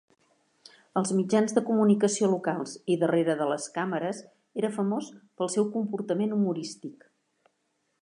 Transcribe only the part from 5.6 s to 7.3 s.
comportament humorístic.